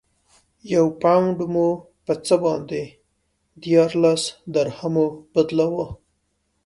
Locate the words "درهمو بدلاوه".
4.53-5.87